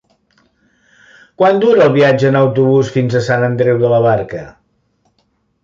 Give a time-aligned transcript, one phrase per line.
[1.41, 4.43] Quant dura el viatge en autobús fins a Sant Andreu de la Barca?